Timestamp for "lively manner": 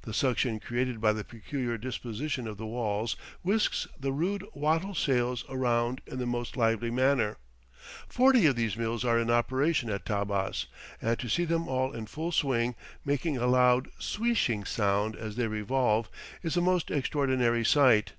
6.56-7.36